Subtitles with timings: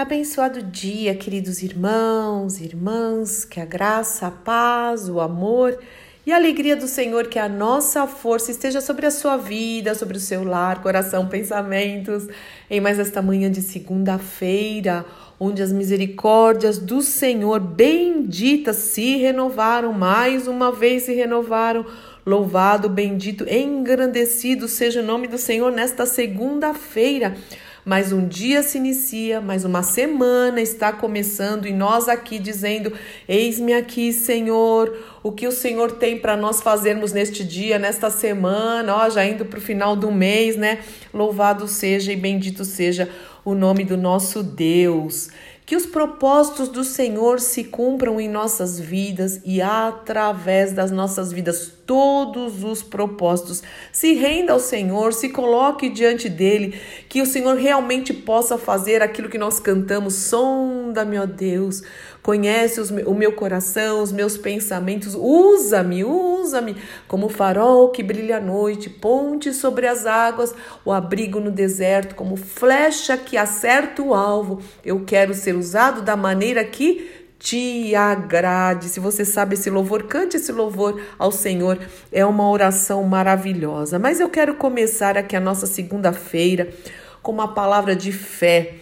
[0.00, 5.78] Abençoado dia, queridos irmãos irmãs, que a graça, a paz, o amor
[6.24, 10.16] e a alegria do Senhor, que a nossa força esteja sobre a sua vida, sobre
[10.16, 12.26] o seu lar, coração, pensamentos,
[12.70, 15.04] em mais esta manhã de segunda-feira,
[15.38, 21.84] onde as misericórdias do Senhor benditas se renovaram, mais uma vez se renovaram.
[22.24, 27.36] Louvado, bendito, engrandecido seja o nome do Senhor nesta segunda-feira
[27.84, 32.92] mais um dia se inicia, mais uma semana está começando e nós aqui dizendo:
[33.26, 38.94] Eis-me aqui, Senhor, o que o Senhor tem para nós fazermos neste dia, nesta semana,
[38.94, 40.80] ó, já indo para o final do mês, né?
[41.12, 43.08] Louvado seja e bendito seja
[43.44, 45.30] o nome do nosso Deus.
[45.70, 51.72] Que os propósitos do Senhor se cumpram em nossas vidas e através das nossas vidas,
[51.86, 53.62] todos os propósitos.
[53.92, 56.76] Se renda ao Senhor, se coloque diante dele,
[57.08, 60.14] que o Senhor realmente possa fazer aquilo que nós cantamos.
[60.14, 61.84] Sonda-me, ó Deus,
[62.22, 66.76] conhece os, o meu coração, os meus pensamentos, usa-me, usa-me
[67.08, 70.54] como farol que brilha à noite, ponte sobre as águas,
[70.84, 74.60] o abrigo no deserto, como flecha que acerta o alvo.
[74.84, 78.88] Eu quero ser usado da maneira que te agrade.
[78.88, 81.78] Se você sabe esse louvor, cante esse louvor ao Senhor.
[82.12, 83.98] É uma oração maravilhosa.
[83.98, 86.68] Mas eu quero começar aqui a nossa segunda-feira
[87.22, 88.74] com uma palavra de fé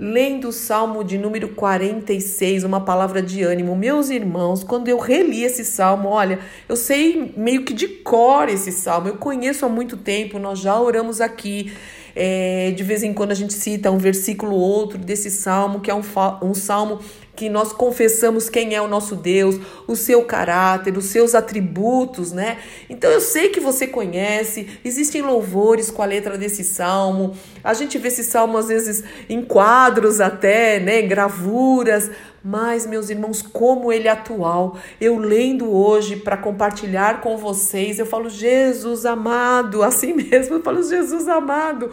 [0.00, 3.76] lendo o Salmo de número 46, uma palavra de ânimo.
[3.76, 8.72] Meus irmãos, quando eu reli esse salmo, olha, eu sei meio que de cor esse
[8.72, 11.70] salmo, eu conheço há muito tempo, nós já oramos aqui.
[12.16, 15.90] É, de vez em quando a gente cita um versículo ou outro desse salmo, que
[15.90, 16.02] é um,
[16.42, 16.98] um salmo
[17.34, 22.58] que nós confessamos quem é o nosso Deus, o seu caráter, os seus atributos, né?
[22.88, 27.34] Então eu sei que você conhece, existem louvores com a letra desse salmo.
[27.62, 32.10] A gente vê esse salmo às vezes em quadros até, né, gravuras,
[32.42, 34.78] mas, meus irmãos, como ele é atual.
[34.98, 40.82] Eu lendo hoje para compartilhar com vocês, eu falo, Jesus amado, assim mesmo, eu falo,
[40.82, 41.90] Jesus amado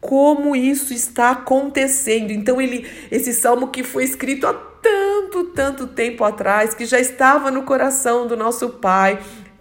[0.00, 2.30] como isso está acontecendo.
[2.30, 7.50] Então ele esse salmo que foi escrito há tanto, tanto tempo atrás, que já estava
[7.50, 9.18] no coração do nosso Pai,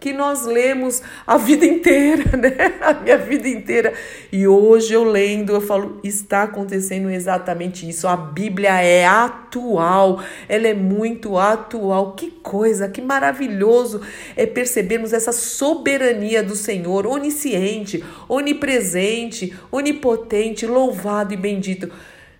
[0.07, 2.55] que nós lemos a vida inteira, né?
[2.79, 3.93] A minha vida inteira.
[4.31, 8.07] E hoje eu lendo, eu falo, está acontecendo exatamente isso.
[8.07, 12.13] A Bíblia é atual, ela é muito atual.
[12.13, 13.99] Que coisa, que maravilhoso
[14.37, 21.91] é percebermos essa soberania do Senhor, onisciente, onipresente, onipotente, louvado e bendito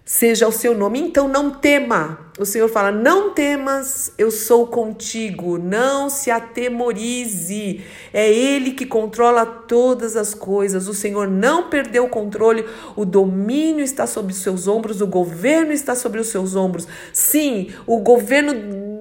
[0.08, 1.00] seja o seu nome.
[1.02, 2.32] Então não tema.
[2.40, 5.58] O Senhor fala: Não temas, eu sou contigo.
[5.58, 7.84] Não se atemorize.
[8.14, 10.88] É Ele que controla todas as coisas.
[10.88, 12.66] O Senhor não perdeu o controle.
[12.96, 15.02] O domínio está sobre os seus ombros.
[15.02, 16.88] O governo está sobre os seus ombros.
[17.12, 18.54] Sim, o governo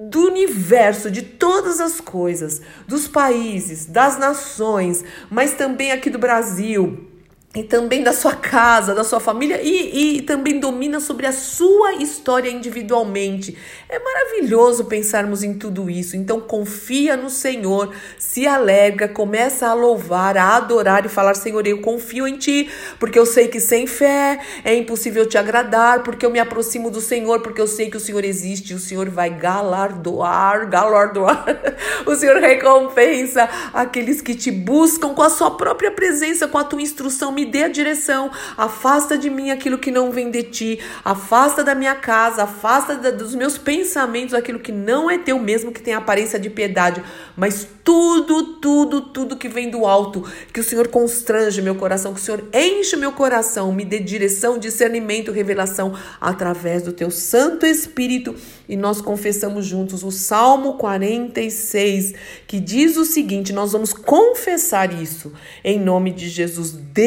[0.09, 7.16] do universo, de todas as coisas, dos países, das nações, mas também aqui do Brasil
[7.57, 11.95] e também da sua casa, da sua família e, e também domina sobre a sua
[11.95, 13.57] história individualmente.
[13.89, 16.15] É maravilhoso pensarmos em tudo isso.
[16.15, 21.81] Então confia no Senhor, se alegra, começa a louvar, a adorar e falar: Senhor, eu
[21.81, 22.69] confio em Ti,
[22.99, 27.01] porque eu sei que sem fé é impossível te agradar, porque eu me aproximo do
[27.01, 31.45] Senhor, porque eu sei que o Senhor existe o Senhor vai galardoar, galardoar.
[32.05, 36.81] o Senhor recompensa aqueles que te buscam com a sua própria presença, com a tua
[36.81, 37.31] instrução.
[37.31, 41.73] Me dê a direção, afasta de mim aquilo que não vem de ti, afasta da
[41.73, 45.97] minha casa, afasta da, dos meus pensamentos aquilo que não é teu, mesmo que tenha
[45.97, 47.03] aparência de piedade,
[47.35, 52.19] mas tudo, tudo, tudo que vem do alto, que o Senhor constrange meu coração, que
[52.19, 58.35] o Senhor enche meu coração, me dê direção, discernimento, revelação através do teu Santo Espírito.
[58.67, 62.13] E nós confessamos juntos o Salmo 46,
[62.45, 65.31] que diz o seguinte: nós vamos confessar isso
[65.63, 66.73] em nome de Jesus.
[66.73, 66.97] Deus,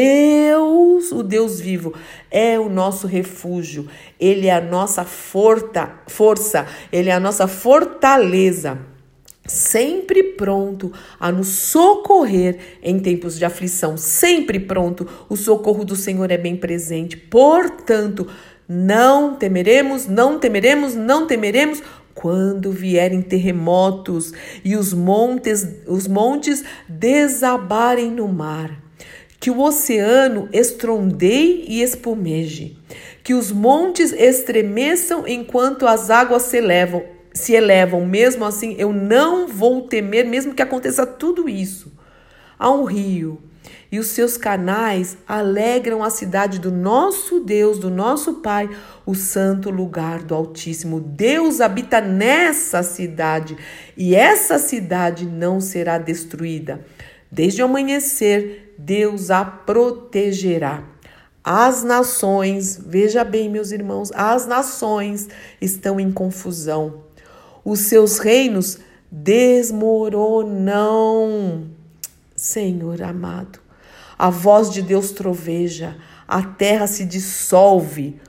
[1.12, 1.94] o Deus vivo,
[2.30, 3.88] é o nosso refúgio,
[4.18, 8.78] ele é a nossa forta, força, ele é a nossa fortaleza
[9.46, 15.08] sempre pronto a nos socorrer em tempos de aflição, sempre pronto.
[15.28, 17.16] O socorro do Senhor é bem presente.
[17.16, 18.28] Portanto,
[18.68, 21.82] não temeremos, não temeremos, não temeremos
[22.14, 24.32] quando vierem terremotos
[24.64, 28.89] e os montes, os montes desabarem no mar.
[29.40, 32.78] Que o oceano estrondeie e espumeje,
[33.24, 37.02] que os montes estremeçam enquanto as águas se elevam
[37.32, 41.92] se elevam, mesmo assim, eu não vou temer, mesmo que aconteça tudo isso.
[42.58, 43.40] Há um rio
[43.92, 48.68] e os seus canais alegram a cidade do nosso Deus, do nosso Pai,
[49.04, 51.00] o santo lugar do Altíssimo.
[51.00, 53.56] Deus habita nessa cidade
[53.96, 56.84] e essa cidade não será destruída.
[57.30, 60.82] Desde o amanhecer, Deus a protegerá.
[61.44, 65.28] As nações, veja bem, meus irmãos, as nações
[65.60, 67.04] estão em confusão.
[67.64, 68.78] Os seus reinos
[69.10, 70.60] desmoronam.
[72.36, 73.58] Senhor amado,
[74.18, 75.96] a voz de Deus troveja,
[76.26, 78.20] a terra se dissolve,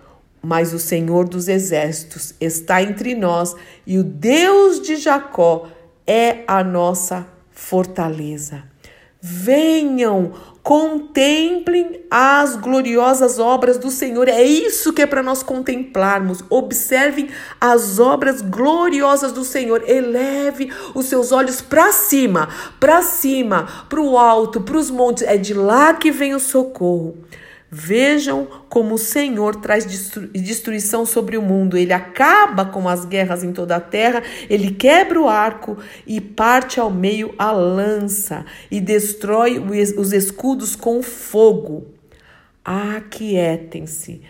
[0.42, 3.56] mas o Senhor dos exércitos está entre nós
[3.86, 5.70] e o Deus de Jacó
[6.08, 8.71] é a nossa fortaleza.
[9.22, 10.34] Venham,
[10.64, 14.28] contemplem as gloriosas obras do Senhor.
[14.28, 16.44] É isso que é para nós contemplarmos.
[16.50, 17.30] Observem
[17.60, 19.88] as obras gloriosas do Senhor.
[19.88, 25.24] Eleve os seus olhos para cima, para cima, para o alto, para os montes.
[25.24, 27.16] É de lá que vem o socorro.
[27.74, 29.86] Vejam como o Senhor traz
[30.34, 31.78] destruição sobre o mundo.
[31.78, 36.82] Ele acaba com as guerras em toda a terra, ele quebra o arco e parte
[36.82, 39.58] ao meio a lança e destrói
[39.98, 41.88] os escudos com fogo.
[42.64, 44.22] Aquietem-se,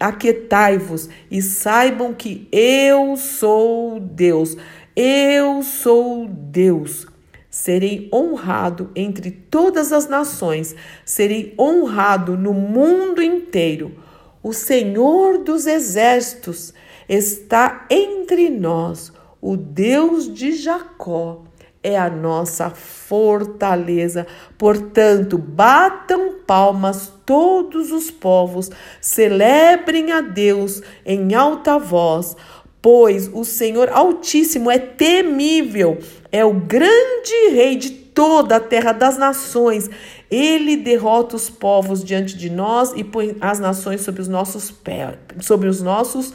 [0.00, 4.56] aquietai-vos e saibam que eu sou Deus.
[4.96, 7.06] Eu sou Deus
[7.50, 10.74] serei honrado entre todas as nações,
[11.04, 13.94] serei honrado no mundo inteiro.
[14.42, 16.72] O Senhor dos exércitos
[17.08, 21.44] está entre nós, o Deus de Jacó
[21.82, 24.26] é a nossa fortaleza.
[24.58, 28.70] Portanto, batam palmas todos os povos,
[29.00, 32.36] celebrem a Deus em alta voz,
[32.82, 35.98] pois o Senhor Altíssimo é temível
[36.32, 39.90] é o grande rei de toda a terra das nações.
[40.30, 45.16] Ele derrota os povos diante de nós e põe as nações sobre os nossos pés,
[45.40, 46.32] sobre os nossos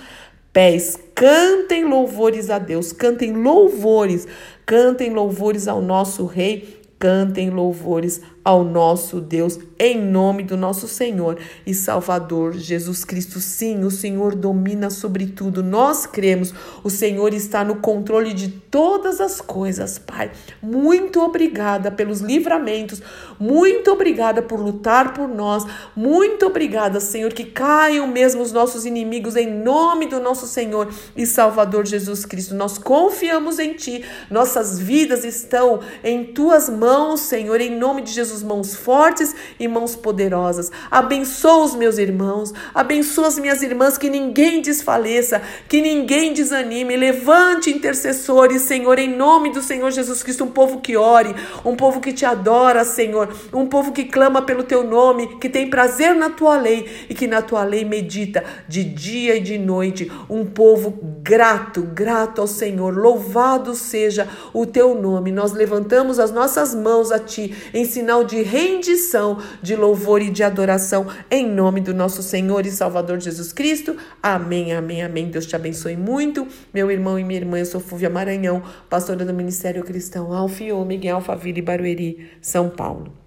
[0.51, 0.99] pés.
[1.13, 4.27] Cantem louvores a Deus, cantem louvores,
[4.65, 11.39] cantem louvores ao nosso rei, cantem louvores ao nosso Deus, em nome do nosso Senhor
[11.65, 13.39] e Salvador Jesus Cristo.
[13.39, 15.63] Sim, o Senhor domina sobre tudo.
[15.63, 16.53] Nós cremos,
[16.83, 20.31] o Senhor está no controle de todas as coisas, Pai.
[20.61, 23.01] Muito obrigada pelos livramentos,
[23.39, 25.65] muito obrigada por lutar por nós,
[25.95, 31.25] muito obrigada, Senhor, que caiam mesmo os nossos inimigos em nome do nosso Senhor e
[31.25, 32.53] Salvador Jesus Cristo.
[32.53, 38.34] Nós confiamos em Ti, nossas vidas estão em Tuas mãos, Senhor, em nome de Jesus
[38.43, 40.71] mãos fortes e mãos poderosas.
[40.89, 46.95] Abençoa os meus irmãos, abençoa as minhas irmãs, que ninguém desfaleça, que ninguém desanime.
[46.95, 51.99] Levante intercessores, Senhor, em nome do Senhor Jesus Cristo, um povo que ore, um povo
[51.99, 56.29] que te adora, Senhor, um povo que clama pelo teu nome, que tem prazer na
[56.29, 60.11] tua lei e que na tua lei medita de dia e de noite.
[60.29, 60.91] Um povo
[61.21, 62.95] grato, grato ao Senhor.
[62.95, 65.31] Louvado seja o teu nome.
[65.31, 70.43] Nós levantamos as nossas mãos a ti em sinal de rendição, de louvor e de
[70.43, 73.95] adoração, em nome do nosso Senhor e Salvador Jesus Cristo.
[74.21, 75.29] Amém, amém, amém.
[75.29, 76.47] Deus te abençoe muito.
[76.73, 80.71] Meu irmão e minha irmã, eu sou Fúvia Maranhão, pastora do Ministério Cristão Alfa e
[80.71, 83.24] Ômega em Alphaville, Barueri, São Paulo.